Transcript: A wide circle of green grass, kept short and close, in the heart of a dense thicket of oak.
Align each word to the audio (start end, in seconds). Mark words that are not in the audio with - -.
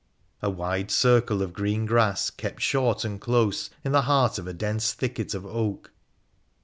A 0.41 0.49
wide 0.49 0.89
circle 0.89 1.43
of 1.43 1.53
green 1.53 1.85
grass, 1.85 2.31
kept 2.31 2.59
short 2.59 3.05
and 3.05 3.21
close, 3.21 3.69
in 3.83 3.91
the 3.91 4.01
heart 4.01 4.39
of 4.39 4.47
a 4.47 4.51
dense 4.53 4.93
thicket 4.93 5.35
of 5.35 5.45
oak. 5.45 5.91